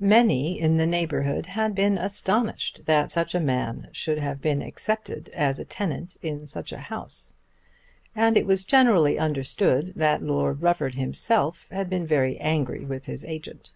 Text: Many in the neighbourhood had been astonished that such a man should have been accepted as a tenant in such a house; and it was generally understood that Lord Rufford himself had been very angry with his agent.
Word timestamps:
Many 0.00 0.58
in 0.58 0.78
the 0.78 0.86
neighbourhood 0.86 1.44
had 1.44 1.74
been 1.74 1.98
astonished 1.98 2.86
that 2.86 3.10
such 3.12 3.34
a 3.34 3.38
man 3.38 3.90
should 3.92 4.16
have 4.16 4.40
been 4.40 4.62
accepted 4.62 5.28
as 5.34 5.58
a 5.58 5.64
tenant 5.66 6.16
in 6.22 6.46
such 6.46 6.72
a 6.72 6.78
house; 6.78 7.34
and 8.16 8.38
it 8.38 8.46
was 8.46 8.64
generally 8.64 9.18
understood 9.18 9.92
that 9.94 10.22
Lord 10.22 10.62
Rufford 10.62 10.94
himself 10.94 11.68
had 11.70 11.90
been 11.90 12.06
very 12.06 12.38
angry 12.38 12.86
with 12.86 13.04
his 13.04 13.26
agent. 13.26 13.72